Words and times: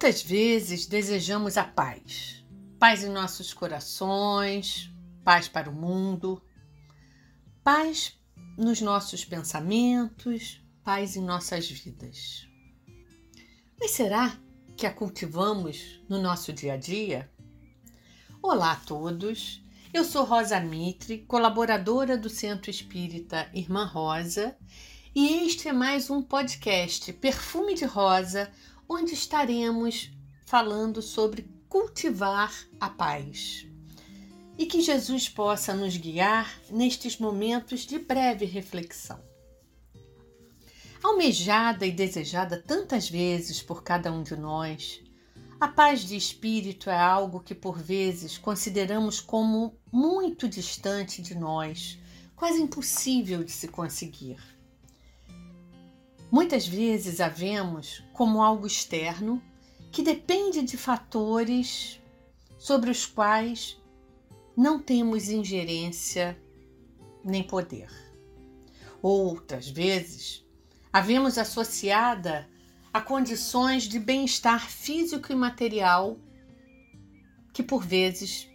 Quantas 0.00 0.22
vezes 0.22 0.86
desejamos 0.86 1.56
a 1.56 1.64
paz? 1.64 2.44
Paz 2.78 3.02
em 3.02 3.08
nossos 3.08 3.52
corações, 3.52 4.88
paz 5.24 5.48
para 5.48 5.68
o 5.68 5.74
mundo, 5.74 6.40
paz 7.64 8.16
nos 8.56 8.80
nossos 8.80 9.24
pensamentos, 9.24 10.64
paz 10.84 11.16
em 11.16 11.20
nossas 11.20 11.68
vidas. 11.68 12.46
Mas 13.80 13.90
será 13.90 14.38
que 14.76 14.86
a 14.86 14.92
cultivamos 14.92 16.00
no 16.08 16.22
nosso 16.22 16.52
dia 16.52 16.74
a 16.74 16.76
dia? 16.76 17.28
Olá 18.40 18.74
a 18.74 18.76
todos, 18.76 19.60
eu 19.92 20.04
sou 20.04 20.22
Rosa 20.22 20.60
Mitre, 20.60 21.24
colaboradora 21.26 22.16
do 22.16 22.30
Centro 22.30 22.70
Espírita 22.70 23.50
Irmã 23.52 23.84
Rosa, 23.84 24.56
e 25.12 25.44
este 25.44 25.66
é 25.66 25.72
mais 25.72 26.08
um 26.08 26.22
podcast 26.22 27.12
Perfume 27.14 27.74
de 27.74 27.84
Rosa 27.84 28.48
onde 28.88 29.12
estaremos 29.12 30.10
falando 30.46 31.02
sobre 31.02 31.50
cultivar 31.68 32.54
a 32.80 32.88
paz. 32.88 33.66
E 34.56 34.66
que 34.66 34.80
Jesus 34.80 35.28
possa 35.28 35.74
nos 35.74 35.96
guiar 35.96 36.58
nestes 36.70 37.18
momentos 37.18 37.80
de 37.80 37.98
breve 37.98 38.44
reflexão. 38.44 39.22
Almejada 41.02 41.86
e 41.86 41.92
desejada 41.92 42.60
tantas 42.60 43.08
vezes 43.08 43.62
por 43.62 43.84
cada 43.84 44.10
um 44.10 44.22
de 44.22 44.34
nós, 44.34 45.00
a 45.60 45.68
paz 45.68 46.00
de 46.00 46.16
espírito 46.16 46.88
é 46.88 46.96
algo 46.96 47.40
que 47.40 47.54
por 47.54 47.78
vezes 47.78 48.38
consideramos 48.38 49.20
como 49.20 49.76
muito 49.92 50.48
distante 50.48 51.20
de 51.20 51.36
nós, 51.36 51.98
quase 52.34 52.60
impossível 52.60 53.44
de 53.44 53.52
se 53.52 53.68
conseguir. 53.68 54.57
Muitas 56.30 56.68
vezes 56.68 57.20
a 57.20 57.28
vemos 57.28 58.04
como 58.12 58.42
algo 58.42 58.66
externo 58.66 59.42
que 59.90 60.02
depende 60.02 60.62
de 60.62 60.76
fatores 60.76 62.00
sobre 62.58 62.90
os 62.90 63.06
quais 63.06 63.80
não 64.54 64.78
temos 64.78 65.30
ingerência 65.30 66.38
nem 67.24 67.42
poder. 67.42 67.88
Outras 69.00 69.68
vezes 69.68 70.44
a 70.92 71.00
vemos 71.00 71.38
associada 71.38 72.48
a 72.92 73.00
condições 73.00 73.84
de 73.84 73.98
bem-estar 73.98 74.68
físico 74.68 75.32
e 75.32 75.34
material 75.34 76.18
que 77.54 77.62
por 77.62 77.82
vezes 77.82 78.50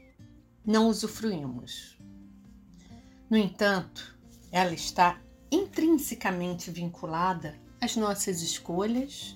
não 0.66 0.88
usufruímos. 0.88 1.98
No 3.30 3.38
entanto, 3.38 4.16
ela 4.52 4.74
está 4.74 5.20
intrinsecamente 5.52 6.70
vinculada 6.70 7.63
às 7.84 7.98
nossas 7.98 8.42
escolhas, 8.42 9.36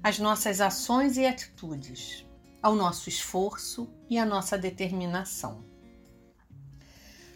às 0.00 0.20
nossas 0.20 0.60
ações 0.60 1.16
e 1.16 1.26
atitudes, 1.26 2.24
ao 2.62 2.76
nosso 2.76 3.08
esforço 3.08 3.90
e 4.08 4.16
à 4.16 4.24
nossa 4.24 4.56
determinação. 4.56 5.64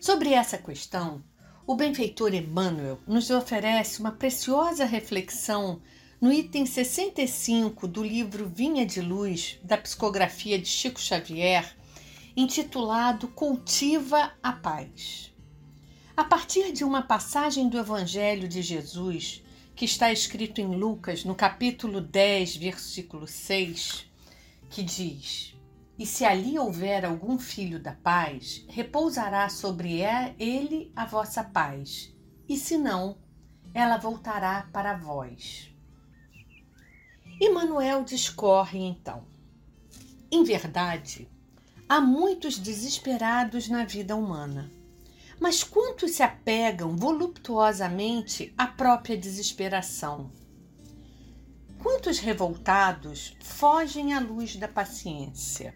Sobre 0.00 0.32
essa 0.32 0.56
questão, 0.56 1.24
o 1.66 1.74
benfeitor 1.74 2.32
Emmanuel 2.32 3.00
nos 3.04 3.30
oferece 3.30 3.98
uma 3.98 4.12
preciosa 4.12 4.84
reflexão 4.84 5.82
no 6.20 6.32
item 6.32 6.64
65 6.64 7.88
do 7.88 8.04
livro 8.04 8.48
Vinha 8.48 8.86
de 8.86 9.00
Luz, 9.00 9.58
da 9.64 9.76
psicografia 9.76 10.56
de 10.56 10.68
Chico 10.68 11.00
Xavier, 11.00 11.76
intitulado 12.36 13.26
Cultiva 13.26 14.32
a 14.40 14.52
Paz. 14.52 15.34
A 16.16 16.22
partir 16.22 16.70
de 16.70 16.84
uma 16.84 17.02
passagem 17.02 17.68
do 17.68 17.76
Evangelho 17.76 18.46
de 18.46 18.62
Jesus, 18.62 19.43
que 19.74 19.84
está 19.84 20.12
escrito 20.12 20.60
em 20.60 20.76
Lucas, 20.76 21.24
no 21.24 21.34
capítulo 21.34 22.00
10, 22.00 22.56
versículo 22.56 23.26
6, 23.26 24.08
que 24.70 24.82
diz: 24.82 25.56
E 25.98 26.06
se 26.06 26.24
ali 26.24 26.58
houver 26.58 27.04
algum 27.04 27.38
filho 27.38 27.80
da 27.80 27.92
paz, 27.92 28.64
repousará 28.68 29.48
sobre 29.48 30.00
ele 30.38 30.92
a 30.94 31.04
vossa 31.04 31.42
paz, 31.42 32.14
e 32.48 32.56
se 32.56 32.78
não, 32.78 33.18
ela 33.72 33.96
voltará 33.96 34.68
para 34.72 34.96
vós. 34.96 35.74
E 37.40 37.50
Manuel 37.50 38.04
discorre 38.04 38.78
então. 38.78 39.26
Em 40.30 40.44
verdade, 40.44 41.28
há 41.88 42.00
muitos 42.00 42.58
desesperados 42.58 43.68
na 43.68 43.84
vida 43.84 44.14
humana 44.14 44.70
mas 45.40 45.62
quantos 45.62 46.12
se 46.12 46.22
apegam 46.22 46.96
voluptuosamente 46.96 48.52
à 48.56 48.66
própria 48.66 49.16
desesperação? 49.16 50.30
Quantos 51.82 52.18
revoltados 52.18 53.36
fogem 53.40 54.14
à 54.14 54.20
luz 54.20 54.56
da 54.56 54.66
paciência? 54.66 55.74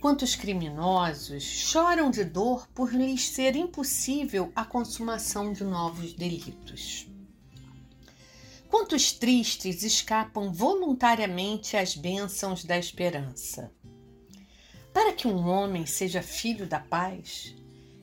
Quantos 0.00 0.34
criminosos 0.34 1.42
choram 1.42 2.10
de 2.10 2.24
dor 2.24 2.68
por 2.68 2.92
lhes 2.92 3.28
ser 3.28 3.56
impossível 3.56 4.52
a 4.54 4.64
consumação 4.64 5.52
de 5.52 5.64
novos 5.64 6.12
delitos? 6.12 7.06
Quantos 8.68 9.12
tristes 9.12 9.82
escapam 9.82 10.52
voluntariamente 10.52 11.76
às 11.76 11.94
bênçãos 11.94 12.64
da 12.64 12.76
esperança? 12.76 13.72
Para 14.92 15.12
que 15.12 15.28
um 15.28 15.48
homem 15.48 15.86
seja 15.86 16.22
filho 16.22 16.66
da 16.66 16.80
paz, 16.80 17.54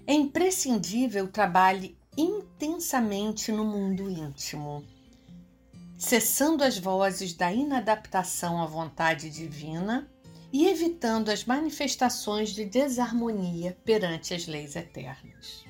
é 0.07 0.13
imprescindível 0.13 1.27
trabalhe 1.27 1.97
intensamente 2.17 3.51
no 3.51 3.63
mundo 3.63 4.09
íntimo, 4.09 4.83
cessando 5.97 6.63
as 6.63 6.77
vozes 6.77 7.33
da 7.33 7.51
inadaptação 7.51 8.61
à 8.61 8.65
vontade 8.65 9.29
divina 9.29 10.09
e 10.51 10.67
evitando 10.67 11.29
as 11.29 11.45
manifestações 11.45 12.49
de 12.49 12.65
desarmonia 12.65 13.77
perante 13.85 14.33
as 14.33 14.47
leis 14.47 14.75
eternas. 14.75 15.63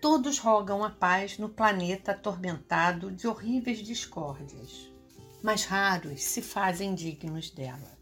Todos 0.00 0.38
rogam 0.38 0.82
a 0.84 0.90
paz 0.90 1.38
no 1.38 1.48
planeta 1.48 2.12
atormentado 2.12 3.10
de 3.10 3.26
horríveis 3.26 3.78
discórdias, 3.78 4.90
mas 5.42 5.64
raros 5.64 6.22
se 6.22 6.42
fazem 6.42 6.94
dignos 6.94 7.50
dela. 7.50 7.96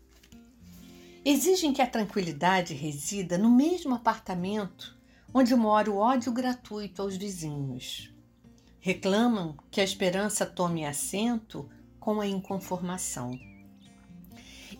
Exigem 1.22 1.72
que 1.72 1.82
a 1.82 1.86
tranquilidade 1.86 2.72
resida 2.72 3.36
no 3.36 3.50
mesmo 3.50 3.94
apartamento 3.94 4.98
onde 5.32 5.54
mora 5.54 5.90
o 5.90 5.96
ódio 5.96 6.32
gratuito 6.32 7.02
aos 7.02 7.16
vizinhos. 7.16 8.12
Reclamam 8.80 9.56
que 9.70 9.80
a 9.80 9.84
esperança 9.84 10.44
tome 10.44 10.84
assento 10.84 11.68
com 11.98 12.20
a 12.20 12.26
inconformação. 12.26 13.38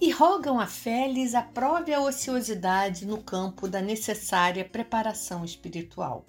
E 0.00 0.10
rogam 0.10 0.58
a 0.58 0.66
fé 0.66 1.06
lhes 1.06 1.34
aprove 1.34 1.92
a 1.92 2.00
ociosidade 2.00 3.06
no 3.06 3.22
campo 3.22 3.68
da 3.68 3.82
necessária 3.82 4.64
preparação 4.64 5.44
espiritual. 5.44 6.26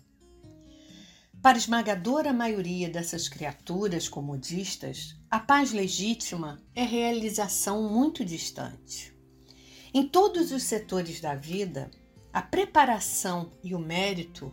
Para 1.42 1.58
a 1.58 1.60
esmagadora 1.60 2.32
maioria 2.32 2.90
dessas 2.90 3.28
criaturas 3.28 4.08
comodistas, 4.08 5.16
a 5.30 5.40
paz 5.40 5.72
legítima 5.72 6.62
é 6.76 6.84
realização 6.84 7.90
muito 7.90 8.24
distante. 8.24 9.12
Em 9.94 10.08
todos 10.08 10.52
os 10.52 10.64
setores 10.64 11.20
da 11.20 11.34
vida, 11.34 11.90
a 12.34 12.42
preparação 12.42 13.52
e 13.64 13.76
o 13.76 13.80
mérito 13.80 14.52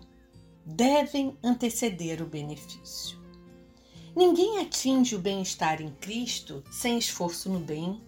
devem 0.64 1.38
anteceder 1.42 2.20
o 2.20 2.26
benefício. 2.26 3.18
Ninguém 4.16 4.58
atinge 4.58 5.14
o 5.14 5.20
bem-estar 5.20 5.80
em 5.80 5.92
Cristo 5.92 6.64
sem 6.70 6.98
esforço 6.98 7.48
no 7.48 7.60
bem, 7.60 8.02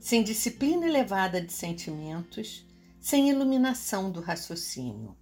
sem 0.00 0.22
disciplina 0.22 0.86
elevada 0.86 1.40
de 1.40 1.52
sentimentos, 1.52 2.66
sem 2.98 3.28
iluminação 3.28 4.10
do 4.10 4.20
raciocínio. 4.20 5.16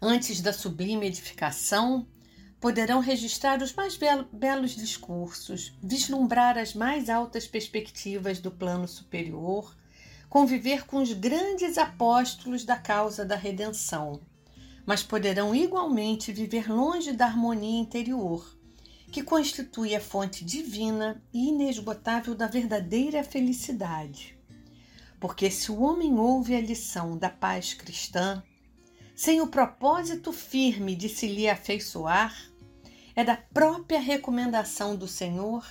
Antes 0.00 0.42
da 0.42 0.52
sublime 0.52 1.06
edificação, 1.06 2.06
poderão 2.60 3.00
registrar 3.00 3.62
os 3.62 3.72
mais 3.72 3.98
belos 4.32 4.76
discursos, 4.76 5.76
vislumbrar 5.82 6.58
as 6.58 6.74
mais 6.74 7.08
altas 7.08 7.46
perspectivas 7.46 8.38
do 8.38 8.50
plano 8.50 8.86
superior 8.86 9.74
conviver 10.34 10.84
com 10.84 11.00
os 11.00 11.12
grandes 11.12 11.78
apóstolos 11.78 12.64
da 12.64 12.74
causa 12.74 13.24
da 13.24 13.36
redenção, 13.36 14.20
mas 14.84 15.00
poderão 15.00 15.54
igualmente 15.54 16.32
viver 16.32 16.68
longe 16.68 17.12
da 17.12 17.26
harmonia 17.26 17.78
interior, 17.78 18.44
que 19.12 19.22
constitui 19.22 19.94
a 19.94 20.00
fonte 20.00 20.44
divina 20.44 21.22
e 21.32 21.50
inesgotável 21.50 22.34
da 22.34 22.48
verdadeira 22.48 23.22
felicidade. 23.22 24.36
Porque 25.20 25.52
se 25.52 25.70
o 25.70 25.80
homem 25.80 26.18
ouve 26.18 26.56
a 26.56 26.60
lição 26.60 27.16
da 27.16 27.30
paz 27.30 27.72
cristã, 27.72 28.42
sem 29.14 29.40
o 29.40 29.46
propósito 29.46 30.32
firme 30.32 30.96
de 30.96 31.08
se 31.08 31.28
lhe 31.28 31.48
afeiçoar, 31.48 32.36
é 33.14 33.22
da 33.22 33.36
própria 33.36 34.00
recomendação 34.00 34.96
do 34.96 35.06
Senhor 35.06 35.64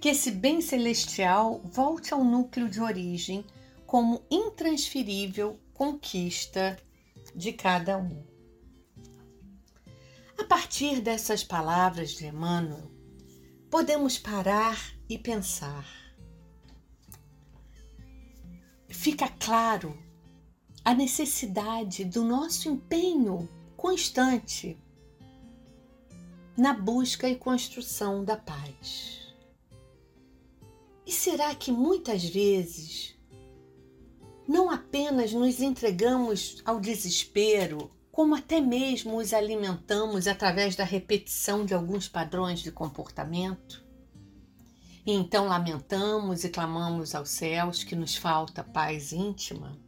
que 0.00 0.10
esse 0.10 0.30
bem 0.30 0.60
celestial 0.60 1.60
volte 1.64 2.14
ao 2.14 2.22
núcleo 2.22 2.68
de 2.68 2.80
origem 2.80 3.44
como 3.86 4.24
intransferível 4.30 5.60
conquista 5.72 6.76
de 7.34 7.52
cada 7.52 7.96
um. 7.96 8.24
A 10.38 10.44
partir 10.44 11.00
dessas 11.00 11.44
palavras 11.44 12.10
de 12.10 12.26
Emmanuel, 12.26 12.90
podemos 13.70 14.18
parar 14.18 14.78
e 15.08 15.18
pensar: 15.18 15.86
fica 18.88 19.28
claro 19.28 19.96
a 20.84 20.94
necessidade 20.94 22.04
do 22.04 22.24
nosso 22.24 22.68
empenho 22.68 23.48
constante 23.76 24.78
na 26.56 26.72
busca 26.72 27.28
e 27.28 27.36
construção 27.36 28.24
da 28.24 28.36
paz. 28.36 29.34
E 31.04 31.12
será 31.12 31.54
que 31.54 31.70
muitas 31.70 32.24
vezes 32.24 33.15
não 34.46 34.70
apenas 34.70 35.32
nos 35.32 35.60
entregamos 35.60 36.62
ao 36.64 36.80
desespero, 36.80 37.90
como 38.12 38.34
até 38.34 38.60
mesmo 38.60 39.18
os 39.18 39.32
alimentamos 39.32 40.26
através 40.26 40.74
da 40.76 40.84
repetição 40.84 41.64
de 41.64 41.74
alguns 41.74 42.08
padrões 42.08 42.60
de 42.60 42.70
comportamento? 42.70 43.84
E 45.04 45.12
então 45.12 45.46
lamentamos 45.46 46.44
e 46.44 46.48
clamamos 46.48 47.14
aos 47.14 47.28
céus 47.28 47.84
que 47.84 47.94
nos 47.94 48.16
falta 48.16 48.64
paz 48.64 49.12
íntima? 49.12 49.78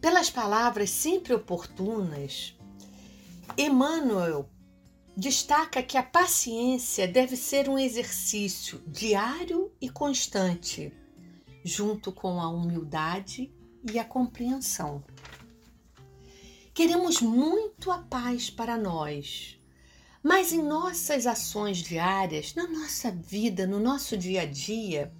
Pelas 0.00 0.30
palavras 0.30 0.90
sempre 0.90 1.34
oportunas, 1.34 2.54
Emmanuel 3.56 4.48
destaca 5.16 5.82
que 5.82 5.96
a 5.96 6.02
paciência 6.02 7.08
deve 7.08 7.36
ser 7.36 7.68
um 7.68 7.78
exercício 7.78 8.80
diário 8.86 9.72
e 9.80 9.88
constante, 9.88 10.92
junto 11.64 12.12
com 12.12 12.40
a 12.40 12.48
humildade 12.48 13.52
e 13.90 13.98
a 13.98 14.04
compreensão. 14.04 15.02
Queremos 16.74 17.20
muito 17.20 17.90
a 17.90 17.98
paz 17.98 18.50
para 18.50 18.76
nós, 18.76 19.58
mas 20.22 20.52
em 20.52 20.62
nossas 20.62 21.26
ações 21.26 21.78
diárias, 21.78 22.54
na 22.54 22.68
nossa 22.68 23.10
vida, 23.10 23.66
no 23.66 23.80
nosso 23.80 24.16
dia 24.16 24.42
a 24.42 24.46
dia, 24.46 25.12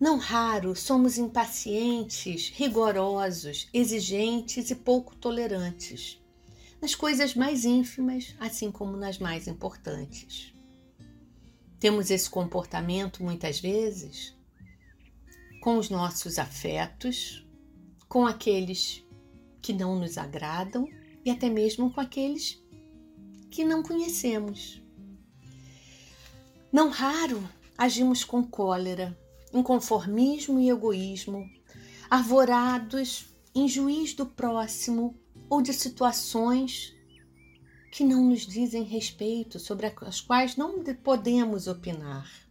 não 0.00 0.18
raro 0.18 0.74
somos 0.74 1.18
impacientes, 1.18 2.50
rigorosos, 2.54 3.68
exigentes 3.72 4.70
e 4.70 4.74
pouco 4.74 5.14
tolerantes 5.16 6.20
nas 6.84 6.94
coisas 6.94 7.34
mais 7.34 7.64
ínfimas, 7.64 8.34
assim 8.38 8.70
como 8.70 8.94
nas 8.94 9.18
mais 9.18 9.48
importantes. 9.48 10.52
Temos 11.80 12.10
esse 12.10 12.28
comportamento 12.28 13.22
muitas 13.22 13.58
vezes 13.58 14.34
com 15.64 15.78
os 15.78 15.88
nossos 15.88 16.38
afetos, 16.38 17.42
com 18.06 18.26
aqueles 18.26 19.02
que 19.62 19.72
não 19.72 19.98
nos 19.98 20.18
agradam 20.18 20.86
e 21.24 21.30
até 21.30 21.48
mesmo 21.48 21.90
com 21.90 22.02
aqueles 22.02 22.62
que 23.50 23.64
não 23.64 23.82
conhecemos. 23.82 24.82
Não 26.70 26.90
raro 26.90 27.42
agimos 27.78 28.24
com 28.24 28.44
cólera, 28.44 29.18
inconformismo 29.54 30.60
e 30.60 30.68
egoísmo, 30.68 31.48
arvorados 32.10 33.34
em 33.54 33.66
juiz 33.66 34.12
do 34.12 34.26
próximo 34.26 35.18
ou 35.48 35.62
de 35.62 35.72
situações 35.72 36.94
que 37.90 38.04
não 38.04 38.22
nos 38.22 38.46
dizem 38.46 38.82
respeito, 38.82 39.58
sobre 39.58 39.90
as 40.02 40.20
quais 40.20 40.56
não 40.56 40.84
podemos 41.02 41.66
opinar. 41.66 42.43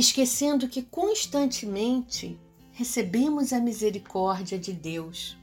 Esquecendo 0.00 0.66
que 0.66 0.80
constantemente 0.80 2.40
recebemos 2.72 3.52
a 3.52 3.60
misericórdia 3.60 4.58
de 4.58 4.72
Deus, 4.72 5.36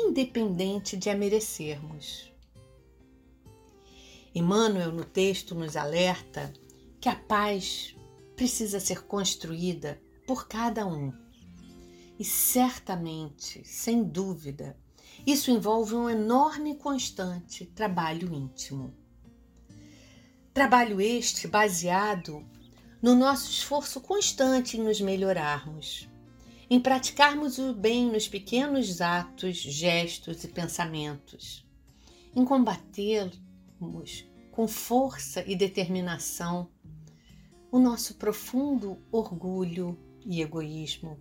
independente 0.00 0.96
de 0.96 1.08
a 1.08 1.14
merecermos. 1.16 2.32
Emmanuel, 4.34 4.90
no 4.90 5.04
texto, 5.04 5.54
nos 5.54 5.76
alerta 5.76 6.52
que 7.00 7.08
a 7.08 7.14
paz 7.14 7.94
precisa 8.34 8.80
ser 8.80 9.02
construída 9.02 10.02
por 10.26 10.48
cada 10.48 10.84
um. 10.84 11.12
E 12.18 12.24
certamente, 12.24 13.64
sem 13.64 14.02
dúvida, 14.02 14.76
isso 15.24 15.52
envolve 15.52 15.94
um 15.94 16.10
enorme 16.10 16.72
e 16.72 16.74
constante 16.74 17.64
trabalho 17.64 18.34
íntimo. 18.34 18.92
Trabalho 20.52 21.00
este 21.00 21.46
baseado 21.46 22.44
no 23.00 23.14
nosso 23.14 23.50
esforço 23.50 24.00
constante 24.00 24.76
em 24.76 24.82
nos 24.82 25.00
melhorarmos, 25.00 26.08
em 26.68 26.78
praticarmos 26.78 27.58
o 27.58 27.72
bem 27.72 28.10
nos 28.10 28.28
pequenos 28.28 29.00
atos, 29.00 29.56
gestos 29.56 30.44
e 30.44 30.48
pensamentos, 30.48 31.66
em 32.34 32.44
combatermos 32.44 34.26
com 34.52 34.68
força 34.68 35.42
e 35.46 35.56
determinação 35.56 36.70
o 37.72 37.78
nosso 37.78 38.14
profundo 38.14 38.98
orgulho 39.10 39.98
e 40.24 40.42
egoísmo. 40.42 41.18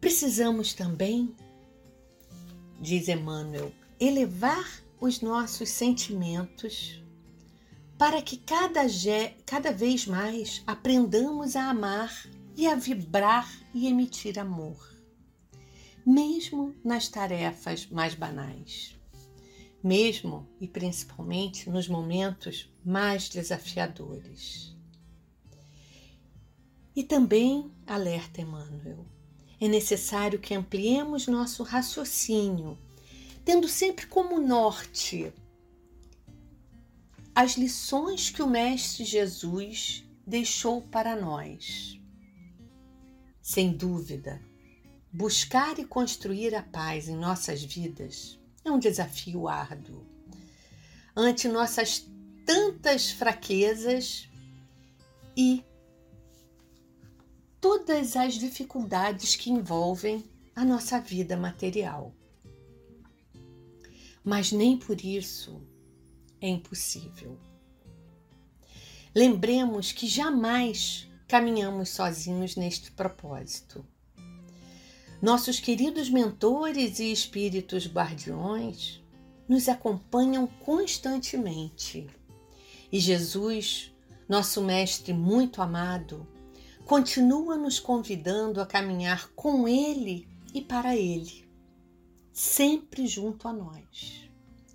Precisamos 0.00 0.72
também 0.72 1.34
diz 2.80 3.08
Emmanuel, 3.08 3.72
elevar 3.98 4.82
os 5.00 5.20
nossos 5.20 5.68
sentimentos 5.70 7.02
para 8.04 8.20
que 8.20 8.36
cada, 8.36 8.82
cada 9.46 9.72
vez 9.72 10.06
mais 10.06 10.62
aprendamos 10.66 11.56
a 11.56 11.70
amar 11.70 12.28
e 12.54 12.66
a 12.66 12.74
vibrar 12.74 13.50
e 13.72 13.86
emitir 13.86 14.38
amor, 14.38 14.94
mesmo 16.04 16.76
nas 16.84 17.08
tarefas 17.08 17.86
mais 17.86 18.14
banais, 18.14 18.94
mesmo 19.82 20.46
e 20.60 20.68
principalmente 20.68 21.70
nos 21.70 21.88
momentos 21.88 22.70
mais 22.84 23.30
desafiadores. 23.30 24.76
E 26.94 27.02
também, 27.02 27.72
alerta 27.86 28.42
Emmanuel, 28.42 29.06
é 29.58 29.66
necessário 29.66 30.38
que 30.38 30.52
ampliemos 30.52 31.26
nosso 31.26 31.62
raciocínio, 31.62 32.76
tendo 33.46 33.66
sempre 33.66 34.06
como 34.06 34.38
norte 34.38 35.32
as 37.34 37.56
lições 37.56 38.30
que 38.30 38.40
o 38.40 38.46
Mestre 38.46 39.04
Jesus 39.04 40.04
deixou 40.24 40.80
para 40.82 41.16
nós. 41.16 42.00
Sem 43.42 43.76
dúvida, 43.76 44.40
buscar 45.12 45.78
e 45.78 45.84
construir 45.84 46.54
a 46.54 46.62
paz 46.62 47.08
em 47.08 47.16
nossas 47.16 47.62
vidas 47.62 48.38
é 48.64 48.70
um 48.70 48.78
desafio 48.78 49.48
árduo. 49.48 50.06
Ante 51.16 51.48
nossas 51.48 52.08
tantas 52.46 53.10
fraquezas 53.10 54.28
e 55.36 55.64
todas 57.60 58.16
as 58.16 58.34
dificuldades 58.34 59.34
que 59.34 59.50
envolvem 59.50 60.24
a 60.54 60.64
nossa 60.64 61.00
vida 61.00 61.36
material. 61.36 62.14
Mas 64.24 64.52
nem 64.52 64.78
por 64.78 65.00
isso 65.04 65.73
é 66.44 66.48
impossível. 66.48 67.38
Lembremos 69.14 69.92
que 69.92 70.06
jamais 70.06 71.08
caminhamos 71.26 71.88
sozinhos 71.88 72.54
neste 72.54 72.90
propósito. 72.92 73.84
Nossos 75.22 75.58
queridos 75.58 76.10
mentores 76.10 76.98
e 76.98 77.10
espíritos 77.10 77.86
guardiões 77.86 79.02
nos 79.48 79.70
acompanham 79.70 80.46
constantemente. 80.46 82.06
E 82.92 83.00
Jesus, 83.00 83.90
nosso 84.28 84.60
Mestre 84.62 85.14
muito 85.14 85.62
amado, 85.62 86.28
continua 86.84 87.56
nos 87.56 87.80
convidando 87.80 88.60
a 88.60 88.66
caminhar 88.66 89.30
com 89.30 89.66
Ele 89.66 90.28
e 90.52 90.60
para 90.60 90.94
Ele, 90.94 91.48
sempre 92.34 93.06
junto 93.06 93.48
a 93.48 93.52
nós, 93.52 94.28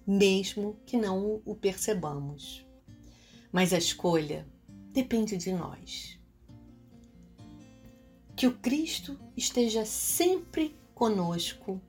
mesmo 0.10 0.76
que 0.88 0.98
não 0.98 1.40
o 1.46 1.56
percebamos. 1.56 2.66
Mas 3.52 3.72
a 3.72 3.78
escolha 3.78 4.48
depende 4.92 5.38
de 5.38 5.54
nós. 5.54 6.20
Que 8.36 8.48
o 8.48 8.58
Cristo 8.58 9.20
esteja 9.38 9.86
sempre 9.86 10.76
conosco 10.96 11.80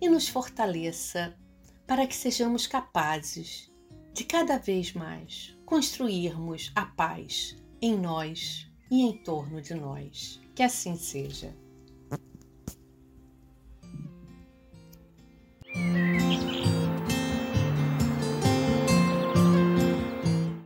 e 0.00 0.08
nos 0.08 0.28
fortaleça 0.28 1.36
para 1.84 2.06
que 2.06 2.14
sejamos 2.14 2.68
capazes 2.68 3.72
de 4.14 4.22
cada 4.22 4.56
vez 4.56 4.92
mais 4.92 5.58
construirmos 5.66 6.70
a 6.76 6.86
paz 6.86 7.56
em 7.82 7.98
nós 7.98 8.70
e 8.88 9.02
em 9.02 9.16
torno 9.16 9.60
de 9.60 9.74
nós. 9.74 10.40
Que 10.54 10.62
assim 10.62 10.96
seja. 10.96 11.56